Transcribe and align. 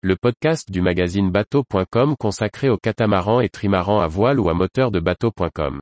le 0.00 0.14
podcast 0.14 0.70
du 0.70 0.80
magazine 0.80 1.32
bateau.com 1.32 2.14
consacré 2.16 2.68
aux 2.68 2.76
catamarans 2.76 3.40
et 3.40 3.48
trimarans 3.48 3.98
à 3.98 4.06
voile 4.06 4.38
ou 4.38 4.48
à 4.48 4.54
moteur 4.54 4.92
de 4.92 5.00
bateau.com. 5.00 5.80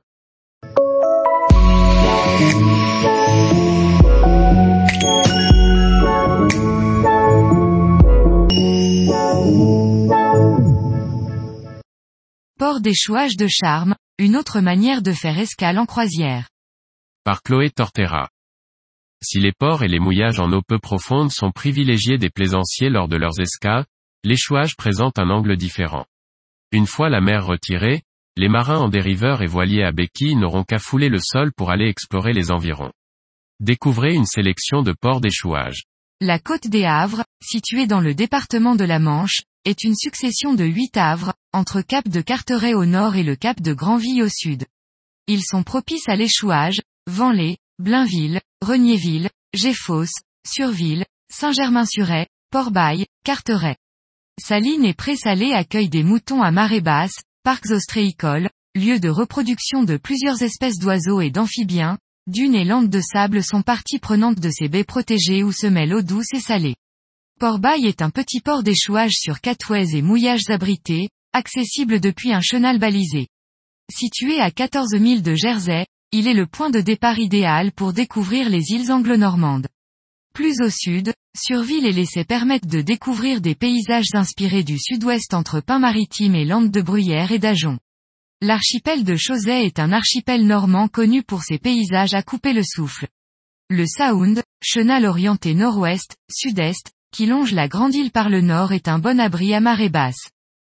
Port 12.57 12.81
d'échouage 12.81 13.37
de 13.37 13.45
charme, 13.47 13.95
une 14.17 14.35
autre 14.35 14.61
manière 14.61 15.03
de 15.03 15.11
faire 15.11 15.37
escale 15.37 15.77
en 15.77 15.85
croisière. 15.85 16.49
Par 17.23 17.43
Chloé 17.43 17.69
Tortera. 17.69 18.29
Si 19.21 19.39
les 19.39 19.51
ports 19.51 19.83
et 19.83 19.87
les 19.87 19.99
mouillages 19.99 20.39
en 20.39 20.51
eau 20.53 20.63
peu 20.67 20.79
profonde 20.79 21.31
sont 21.31 21.51
privilégiés 21.51 22.17
des 22.17 22.31
plaisanciers 22.31 22.89
lors 22.89 23.07
de 23.07 23.17
leurs 23.17 23.39
escales, 23.39 23.85
l'échouage 24.27 24.75
présente 24.75 25.19
un 25.19 25.29
angle 25.29 25.55
différent. 25.55 26.05
Une 26.73 26.85
fois 26.85 27.09
la 27.09 27.21
mer 27.21 27.45
retirée, 27.45 28.03
les 28.35 28.49
marins 28.49 28.79
en 28.79 28.89
dériveurs 28.89 29.41
et 29.41 29.47
voiliers 29.47 29.83
à 29.83 29.93
béquilles 29.93 30.35
n'auront 30.35 30.65
qu'à 30.65 30.79
fouler 30.79 31.07
le 31.07 31.19
sol 31.19 31.53
pour 31.53 31.71
aller 31.71 31.87
explorer 31.87 32.33
les 32.33 32.51
environs. 32.51 32.91
Découvrez 33.61 34.13
une 34.13 34.25
sélection 34.25 34.83
de 34.83 34.91
ports 34.91 35.21
d'échouage. 35.21 35.83
La 36.19 36.39
côte 36.39 36.67
des 36.67 36.83
Havres, 36.83 37.23
située 37.41 37.87
dans 37.87 38.01
le 38.01 38.13
département 38.13 38.75
de 38.75 38.83
la 38.83 38.99
Manche, 38.99 39.43
est 39.63 39.85
une 39.85 39.95
succession 39.95 40.53
de 40.55 40.65
huit 40.65 40.97
havres, 40.97 41.33
entre 41.53 41.81
Cap 41.81 42.07
de 42.09 42.21
Carteret 42.21 42.73
au 42.73 42.85
nord 42.85 43.15
et 43.15 43.23
le 43.23 43.37
Cap 43.37 43.61
de 43.61 43.73
Granville 43.73 44.23
au 44.23 44.29
sud. 44.29 44.65
Ils 45.27 45.43
sont 45.43 45.63
propices 45.63 46.09
à 46.09 46.15
l'échouage, 46.15 46.81
Venlay, 47.07 47.57
Blainville, 47.79 48.41
Renierville, 48.61 49.29
Géfos, 49.53 50.11
Surville, 50.45 51.05
Saint-Germain-sur-Aie, 51.31 52.27
Port-Bail, 52.51 53.05
Carteret. 53.23 53.77
Saline 54.39 54.85
et 54.85 54.93
Pré-Salé 54.93 55.51
accueillent 55.53 55.89
des 55.89 56.03
moutons 56.03 56.43
à 56.43 56.51
marée 56.51 56.81
basse, 56.81 57.23
parcs 57.43 57.71
ostréicoles, 57.71 58.49
lieux 58.75 58.99
de 58.99 59.09
reproduction 59.09 59.83
de 59.83 59.97
plusieurs 59.97 60.43
espèces 60.43 60.77
d'oiseaux 60.77 61.21
et 61.21 61.31
d'amphibiens, 61.31 61.97
dunes 62.27 62.55
et 62.55 62.63
landes 62.63 62.89
de 62.89 63.01
sable 63.01 63.43
sont 63.43 63.63
partie 63.63 63.97
prenante 63.97 64.39
de 64.39 64.49
ces 64.51 64.69
baies 64.69 64.83
protégées 64.83 65.43
où 65.43 65.51
se 65.51 65.65
mêlent 65.65 65.95
eau 65.95 66.01
douce 66.03 66.33
et 66.33 66.39
salée. 66.39 66.75
Port-Bail 67.39 67.87
est 67.87 68.01
un 68.01 68.11
petit 68.11 68.39
port 68.41 68.61
d'échouage 68.61 69.13
sur 69.13 69.41
catouais 69.41 69.95
et 69.95 70.01
mouillages 70.03 70.49
abrités, 70.49 71.09
accessible 71.33 71.99
depuis 71.99 72.31
un 72.31 72.41
chenal 72.41 72.77
balisé. 72.77 73.27
Situé 73.91 74.39
à 74.39 74.51
14 74.51 74.97
000 74.99 75.21
de 75.21 75.33
Jersey, 75.33 75.85
il 76.11 76.27
est 76.27 76.33
le 76.33 76.45
point 76.45 76.69
de 76.69 76.81
départ 76.81 77.17
idéal 77.17 77.71
pour 77.71 77.91
découvrir 77.91 78.49
les 78.49 78.71
îles 78.71 78.91
anglo-normandes. 78.91 79.67
Plus 80.33 80.61
au 80.61 80.69
sud, 80.69 81.13
Surville 81.39 81.85
et 81.85 81.91
l'essai 81.91 82.23
permettent 82.23 82.65
de 82.65 82.81
découvrir 82.81 83.41
des 83.41 83.53
paysages 83.53 84.09
inspirés 84.13 84.63
du 84.63 84.79
sud-ouest 84.79 85.35
entre 85.35 85.59
pins 85.59 85.77
maritimes 85.77 86.33
et 86.33 86.45
landes 86.45 86.71
de 86.71 86.81
bruyères 86.81 87.31
et 87.31 87.37
d'ajoncs. 87.37 87.79
L'archipel 88.41 89.03
de 89.03 89.15
Chausey 89.15 89.65
est 89.65 89.77
un 89.77 89.91
archipel 89.91 90.47
normand 90.47 90.87
connu 90.87 91.21
pour 91.21 91.43
ses 91.43 91.59
paysages 91.59 92.15
à 92.15 92.23
couper 92.23 92.53
le 92.53 92.63
souffle. 92.63 93.07
Le 93.69 93.85
Sound, 93.85 94.41
chenal 94.63 95.05
orienté 95.05 95.53
nord-ouest, 95.53 96.15
sud-est, 96.27 96.91
qui 97.11 97.27
longe 97.27 97.51
la 97.51 97.67
grande 97.67 97.93
île 97.93 98.11
par 98.11 98.29
le 98.29 98.41
nord 98.41 98.73
est 98.73 98.87
un 98.87 98.97
bon 98.97 99.19
abri 99.19 99.53
à 99.53 99.59
marée 99.59 99.89
basse. 99.89 100.31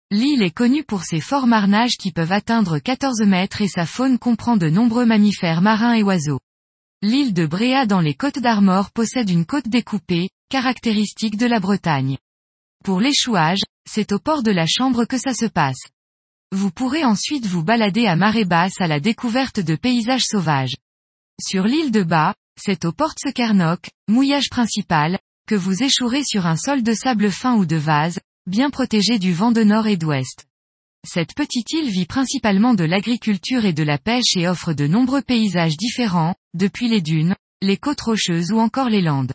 L'île 0.09 0.42
est 0.42 0.52
connue 0.52 0.83
pour 0.83 1.03
ses 1.03 1.19
forts 1.19 1.47
marnages 1.47 1.97
qui 1.97 2.11
peuvent 2.11 2.31
atteindre 2.31 2.80
14 2.80 3.21
mètres 3.27 3.61
et 3.61 3.67
sa 3.67 3.86
faune 3.86 4.17
comprend 4.17 4.58
de 4.58 4.69
nombreux 4.69 5.05
mammifères 5.05 5.61
marins 5.61 5.94
et 5.94 6.02
oiseaux. 6.02 6.39
L'île 7.03 7.36
de 7.36 7.45
Bréa 7.45 7.86
dans 7.86 8.02
les 8.02 8.16
côtes 8.16 8.39
d'Armor 8.39 8.89
possède 8.89 9.30
une 9.30 9.45
côte 9.45 9.67
découpée, 9.67 10.30
caractéristique 10.49 11.35
de 11.35 11.45
la 11.45 11.59
Bretagne. 11.59 12.17
Pour 12.85 13.01
l'échouage, 13.01 13.59
c'est 13.89 14.13
au 14.13 14.19
port 14.19 14.43
de 14.43 14.51
la 14.51 14.65
Chambre 14.65 15.03
que 15.03 15.17
ça 15.17 15.33
se 15.33 15.45
passe. 15.45 15.89
Vous 16.53 16.71
pourrez 16.71 17.03
ensuite 17.03 17.45
vous 17.45 17.63
balader 17.63 18.05
à 18.05 18.15
marée 18.15 18.45
basse 18.45 18.79
à 18.79 18.87
la 18.87 19.01
découverte 19.01 19.59
de 19.59 19.75
paysages 19.75 20.23
sauvages. 20.23 20.77
Sur 21.41 21.65
l'île 21.65 21.91
de 21.91 22.02
Bas, 22.02 22.33
c'est 22.57 22.86
au 22.86 22.93
port 22.93 23.13
Sekernock, 23.17 23.89
mouillage 24.07 24.49
principal, 24.49 25.19
que 25.49 25.55
vous 25.55 25.83
échouerez 25.83 26.23
sur 26.23 26.45
un 26.45 26.55
sol 26.55 26.81
de 26.81 26.93
sable 26.93 27.30
fin 27.30 27.55
ou 27.55 27.65
de 27.65 27.75
vase, 27.75 28.19
bien 28.45 28.69
protégé 28.69 29.19
du 29.19 29.33
vent 29.33 29.52
de 29.52 29.63
nord 29.63 29.87
et 29.87 29.97
d'ouest. 29.97 30.45
Cette 31.05 31.36
petite 31.36 31.71
île 31.73 31.89
vit 31.89 32.05
principalement 32.05 32.73
de 32.73 32.86
l'agriculture 32.86 33.65
et 33.65 33.73
de 33.73 33.83
la 33.83 33.97
pêche 33.97 34.37
et 34.37 34.47
offre 34.47 34.71
de 34.71 34.87
nombreux 34.87 35.21
paysages 35.21 35.75
différents, 35.75 36.36
depuis 36.53 36.87
les 36.87 37.02
dunes, 37.02 37.36
les 37.61 37.77
côtes 37.77 38.02
rocheuses 38.02 38.52
ou 38.53 38.59
encore 38.59 38.89
les 38.89 39.02
landes. 39.02 39.33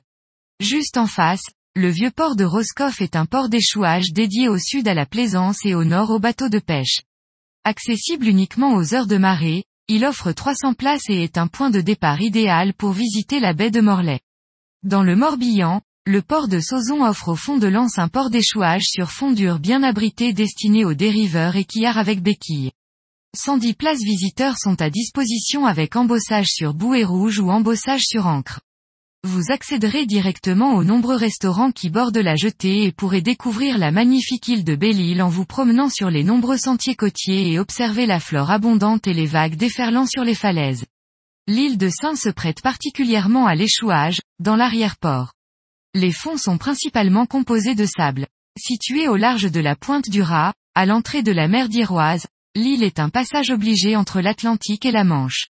Juste 0.62 0.96
en 0.96 1.08
face, 1.08 1.42
le 1.74 1.90
vieux 1.90 2.12
port 2.12 2.36
de 2.36 2.44
Roscoff 2.44 3.00
est 3.00 3.16
un 3.16 3.26
port 3.26 3.48
d'échouage 3.48 4.12
dédié 4.12 4.48
au 4.48 4.58
sud 4.58 4.86
à 4.86 4.94
la 4.94 5.06
plaisance 5.06 5.64
et 5.64 5.74
au 5.74 5.82
nord 5.82 6.10
aux 6.10 6.20
bateaux 6.20 6.48
de 6.48 6.60
pêche. 6.60 7.00
Accessible 7.64 8.28
uniquement 8.28 8.76
aux 8.76 8.94
heures 8.94 9.08
de 9.08 9.16
marée, 9.16 9.64
il 9.88 10.04
offre 10.04 10.30
300 10.30 10.74
places 10.74 11.08
et 11.08 11.24
est 11.24 11.36
un 11.36 11.48
point 11.48 11.70
de 11.70 11.80
départ 11.80 12.20
idéal 12.20 12.74
pour 12.74 12.92
visiter 12.92 13.40
la 13.40 13.54
baie 13.54 13.72
de 13.72 13.80
Morlaix. 13.80 14.20
Dans 14.84 15.02
le 15.02 15.16
Morbihan, 15.16 15.80
le 16.06 16.22
port 16.22 16.46
de 16.46 16.60
Sauzon 16.60 17.04
offre 17.04 17.30
au 17.30 17.36
fond 17.36 17.58
de 17.58 17.66
l'Anse 17.66 17.98
un 17.98 18.06
port 18.06 18.30
d'échouage 18.30 18.84
sur 18.84 19.10
fondure 19.10 19.58
bien 19.58 19.82
abrité 19.82 20.32
destiné 20.32 20.84
aux 20.84 20.94
dériveurs 20.94 21.56
et 21.56 21.64
quillards 21.64 21.98
avec 21.98 22.22
béquilles. 22.22 22.70
110 23.34 23.74
places 23.74 24.04
visiteurs 24.04 24.58
sont 24.58 24.80
à 24.80 24.90
disposition 24.90 25.66
avec 25.66 25.96
embossage 25.96 26.50
sur 26.50 26.72
bouée 26.72 27.02
rouge 27.02 27.40
ou 27.40 27.50
embossage 27.50 28.02
sur 28.04 28.28
encre. 28.28 28.60
Vous 29.24 29.52
accéderez 29.52 30.04
directement 30.04 30.74
aux 30.74 30.82
nombreux 30.82 31.14
restaurants 31.14 31.70
qui 31.70 31.90
bordent 31.90 32.18
la 32.18 32.34
jetée 32.34 32.82
et 32.82 32.92
pourrez 32.92 33.22
découvrir 33.22 33.78
la 33.78 33.92
magnifique 33.92 34.48
île 34.48 34.64
de 34.64 34.74
Belle-Île 34.74 35.22
en 35.22 35.28
vous 35.28 35.46
promenant 35.46 35.88
sur 35.88 36.10
les 36.10 36.24
nombreux 36.24 36.56
sentiers 36.56 36.96
côtiers 36.96 37.52
et 37.52 37.60
observer 37.60 38.06
la 38.06 38.18
flore 38.18 38.50
abondante 38.50 39.06
et 39.06 39.14
les 39.14 39.26
vagues 39.26 39.54
déferlant 39.54 40.06
sur 40.06 40.24
les 40.24 40.34
falaises. 40.34 40.84
L'île 41.46 41.78
de 41.78 41.88
Saint 41.88 42.16
se 42.16 42.30
prête 42.30 42.62
particulièrement 42.62 43.46
à 43.46 43.54
l'échouage, 43.54 44.20
dans 44.40 44.56
l'arrière-port. 44.56 45.32
Les 45.94 46.12
fonds 46.12 46.36
sont 46.36 46.58
principalement 46.58 47.26
composés 47.26 47.76
de 47.76 47.86
sable. 47.86 48.26
Situé 48.58 49.06
au 49.06 49.16
large 49.16 49.52
de 49.52 49.60
la 49.60 49.76
pointe 49.76 50.10
du 50.10 50.20
Raz, 50.20 50.52
à 50.74 50.84
l'entrée 50.84 51.22
de 51.22 51.32
la 51.32 51.46
mer 51.46 51.68
d'Iroise, 51.68 52.26
l'île 52.56 52.82
est 52.82 52.98
un 52.98 53.08
passage 53.08 53.50
obligé 53.50 53.94
entre 53.94 54.20
l'Atlantique 54.20 54.84
et 54.84 54.92
la 54.92 55.04
Manche. 55.04 55.46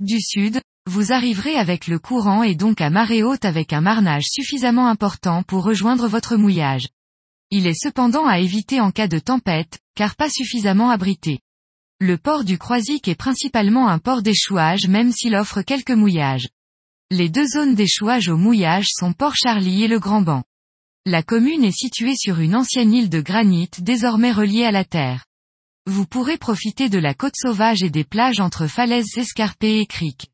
Du 0.00 0.18
sud, 0.18 0.60
vous 0.86 1.12
arriverez 1.12 1.54
avec 1.54 1.86
le 1.86 1.98
courant 1.98 2.42
et 2.42 2.54
donc 2.54 2.80
à 2.80 2.90
marée 2.90 3.22
haute 3.22 3.44
avec 3.44 3.72
un 3.72 3.80
marnage 3.80 4.24
suffisamment 4.26 4.88
important 4.88 5.42
pour 5.44 5.62
rejoindre 5.62 6.08
votre 6.08 6.36
mouillage. 6.36 6.88
Il 7.50 7.66
est 7.66 7.80
cependant 7.80 8.26
à 8.26 8.40
éviter 8.40 8.80
en 8.80 8.90
cas 8.90 9.08
de 9.08 9.18
tempête, 9.18 9.78
car 9.94 10.16
pas 10.16 10.28
suffisamment 10.28 10.90
abrité. 10.90 11.38
Le 12.00 12.18
port 12.18 12.42
du 12.42 12.58
Croisic 12.58 13.06
est 13.06 13.14
principalement 13.14 13.88
un 13.88 13.98
port 13.98 14.22
d'échouage 14.22 14.88
même 14.88 15.12
s'il 15.12 15.36
offre 15.36 15.62
quelques 15.62 15.92
mouillages. 15.92 16.48
Les 17.12 17.28
deux 17.28 17.46
zones 17.46 17.76
d'échouage 17.76 18.28
au 18.28 18.36
mouillage 18.36 18.88
sont 18.90 19.12
Port-Charlie 19.12 19.84
et 19.84 19.88
le 19.88 20.00
Grand 20.00 20.22
Banc. 20.22 20.42
La 21.06 21.22
commune 21.22 21.62
est 21.62 21.76
située 21.76 22.16
sur 22.16 22.40
une 22.40 22.56
ancienne 22.56 22.92
île 22.92 23.08
de 23.08 23.20
granit 23.20 23.70
désormais 23.78 24.32
reliée 24.32 24.64
à 24.64 24.72
la 24.72 24.84
terre. 24.84 25.26
Vous 25.86 26.06
pourrez 26.06 26.38
profiter 26.38 26.88
de 26.88 26.98
la 26.98 27.14
côte 27.14 27.36
sauvage 27.36 27.82
et 27.82 27.90
des 27.90 28.04
plages 28.04 28.40
entre 28.40 28.66
falaises 28.66 29.16
escarpées 29.16 29.78
et 29.78 29.86
criques. 29.86 30.31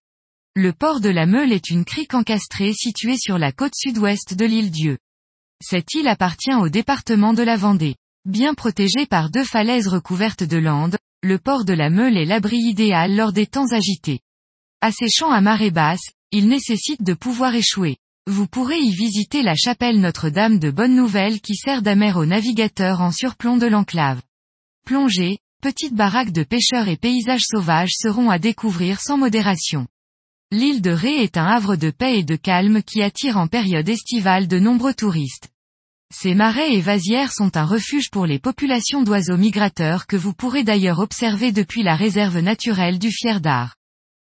Le 0.61 0.73
port 0.73 0.99
de 0.99 1.09
la 1.09 1.25
Meule 1.25 1.53
est 1.53 1.71
une 1.71 1.85
crique 1.85 2.15
encastrée 2.15 2.73
située 2.73 3.17
sur 3.17 3.39
la 3.39 3.53
côte 3.53 3.77
sud-ouest 3.77 4.35
de 4.35 4.45
l'île 4.45 4.73
Dieu. 4.73 4.99
Cette 5.63 5.95
île 5.95 6.09
appartient 6.09 6.53
au 6.53 6.69
département 6.69 7.33
de 7.33 7.45
la 7.45 7.57
Vendée. 7.57 7.95
Bien 8.25 8.55
protégée 8.55 9.07
par 9.07 9.31
deux 9.31 9.45
falaises 9.45 9.87
recouvertes 9.87 10.43
de 10.43 10.57
landes, 10.57 10.97
le 11.23 11.39
port 11.39 11.65
de 11.65 11.75
la 11.75 11.91
Meule 11.91 12.17
est 12.17 12.25
l'abri 12.25 12.57
idéal 12.57 13.15
lors 13.15 13.33
des 13.33 13.47
temps 13.47 13.71
agités. 13.71 14.19
Asséchant 14.81 15.31
à 15.31 15.41
marée 15.41 15.71
basse, 15.71 16.11
il 16.33 16.49
nécessite 16.49 17.05
de 17.05 17.15
pouvoir 17.15 17.55
échouer. 17.55 17.99
Vous 18.27 18.49
pourrez 18.49 18.81
y 18.81 18.91
visiter 18.91 19.43
la 19.43 19.55
chapelle 19.55 20.01
Notre-Dame 20.01 20.59
de 20.59 20.73
Bonne 20.73 20.97
Nouvelle 20.97 21.41
qui 21.41 21.55
sert 21.55 21.83
d'amère 21.83 22.17
aux 22.17 22.27
navigateurs 22.27 23.01
en 23.01 23.13
surplomb 23.13 23.59
de 23.59 23.67
l'enclave. 23.69 24.23
Plongée, 24.85 25.39
petites 25.63 25.95
baraques 25.95 26.33
de 26.33 26.43
pêcheurs 26.43 26.89
et 26.89 26.97
paysages 26.97 27.47
sauvages 27.47 27.95
seront 27.97 28.29
à 28.29 28.41
découvrir 28.41 28.99
sans 29.01 29.19
modération. 29.19 29.87
L'île 30.51 30.81
de 30.81 30.91
Ré 30.91 31.23
est 31.23 31.37
un 31.37 31.45
havre 31.45 31.77
de 31.77 31.91
paix 31.91 32.21
et 32.21 32.25
de 32.25 32.35
calme 32.35 32.83
qui 32.83 33.03
attire 33.03 33.37
en 33.37 33.49
période 33.49 33.87
estivale 33.87 34.49
de 34.49 34.59
nombreux 34.59 34.95
touristes. 34.95 35.51
Ces 36.11 36.35
marais 36.35 36.73
et 36.73 36.81
vasières 36.81 37.33
sont 37.33 37.59
un 37.59 37.67
refuge 37.67 38.09
pour 38.11 38.25
les 38.25 38.39
populations 38.39 39.03
d'oiseaux 39.03 39.37
migrateurs 39.37 40.07
que 40.07 40.17
vous 40.17 40.33
pourrez 40.33 40.65
d'ailleurs 40.65 41.01
observer 41.01 41.53
depuis 41.53 41.83
la 41.83 41.97
réserve 41.97 42.39
naturelle 42.39 42.99
du 42.99 43.11
Fier 43.11 43.43
d'Art. 43.43 43.75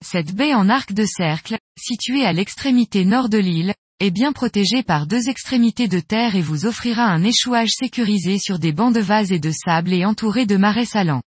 Cette 0.05 0.35
baie 0.35 0.53
en 0.53 0.67
arc 0.67 0.91
de 0.91 1.05
cercle, 1.05 1.57
située 1.79 2.25
à 2.25 2.33
l'extrémité 2.33 3.05
nord 3.05 3.29
de 3.29 3.37
l'île, 3.37 3.73
est 4.01 4.11
bien 4.11 4.33
protégée 4.33 4.83
par 4.83 5.07
deux 5.07 5.29
extrémités 5.29 5.87
de 5.87 6.01
terre 6.01 6.35
et 6.35 6.41
vous 6.41 6.65
offrira 6.65 7.05
un 7.05 7.23
échouage 7.23 7.69
sécurisé 7.69 8.37
sur 8.37 8.59
des 8.59 8.73
bancs 8.73 8.93
de 8.93 8.99
vase 8.99 9.31
et 9.31 9.39
de 9.39 9.51
sable 9.51 9.93
et 9.93 10.03
entouré 10.03 10.45
de 10.45 10.57
marais 10.57 10.83
salants. 10.83 11.23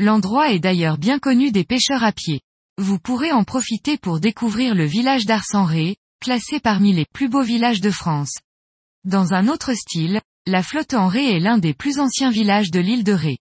L'endroit 0.00 0.50
est 0.50 0.58
d'ailleurs 0.58 0.98
bien 0.98 1.20
connu 1.20 1.52
des 1.52 1.64
pêcheurs 1.64 2.02
à 2.02 2.10
pied. 2.10 2.40
Vous 2.78 2.98
pourrez 2.98 3.32
en 3.32 3.42
profiter 3.42 3.96
pour 3.96 4.20
découvrir 4.20 4.74
le 4.74 4.84
village 4.84 5.24
d'Arsenré, 5.24 5.96
classé 6.20 6.60
parmi 6.60 6.92
les 6.92 7.06
plus 7.06 7.28
beaux 7.28 7.42
villages 7.42 7.80
de 7.80 7.90
France. 7.90 8.34
Dans 9.04 9.32
un 9.32 9.48
autre 9.48 9.72
style, 9.72 10.20
la 10.46 10.62
flotte 10.62 10.92
en 10.92 11.08
Ré 11.08 11.24
est 11.24 11.40
l'un 11.40 11.56
des 11.56 11.72
plus 11.72 11.98
anciens 11.98 12.30
villages 12.30 12.70
de 12.70 12.80
l'île 12.80 13.02
de 13.02 13.14
Ré. 13.14 13.38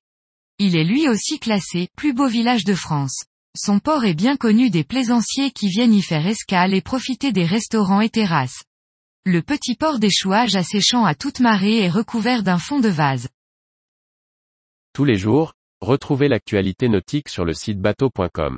Il 0.57 0.77
est 0.77 0.85
lui 0.85 1.09
aussi 1.09 1.37
classé 1.37 1.89
plus 1.97 2.13
beau 2.13 2.27
village 2.27 2.63
de 2.63 2.75
France. 2.75 3.25
Son 3.57 3.79
port 3.79 4.05
est 4.05 4.13
bien 4.13 4.37
connu 4.37 4.69
des 4.69 4.85
plaisanciers 4.85 5.51
qui 5.51 5.67
viennent 5.67 5.93
y 5.93 6.01
faire 6.01 6.25
escale 6.25 6.73
et 6.73 6.81
profiter 6.81 7.33
des 7.33 7.45
restaurants 7.45 8.01
et 8.01 8.09
terrasses. 8.09 8.63
Le 9.25 9.41
petit 9.41 9.75
port 9.75 9.99
d'échouage 9.99 10.55
asséchant 10.55 11.03
à 11.03 11.13
toute 11.13 11.41
marée 11.41 11.79
est 11.79 11.89
recouvert 11.89 12.41
d'un 12.41 12.57
fond 12.57 12.79
de 12.79 12.89
vase. 12.89 13.27
Tous 14.93 15.03
les 15.03 15.17
jours, 15.17 15.53
retrouvez 15.81 16.29
l'actualité 16.29 16.87
nautique 16.87 17.27
sur 17.27 17.43
le 17.43 17.53
site 17.53 17.81
bateau.com. 17.81 18.57